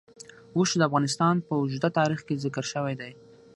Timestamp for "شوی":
2.73-2.93